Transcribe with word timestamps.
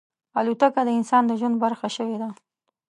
الوتکه 0.39 0.81
د 0.85 0.89
انسان 0.99 1.23
د 1.27 1.31
ژوند 1.39 1.55
برخه 1.63 1.87
شوې 1.95 2.17
ده. 2.21 2.29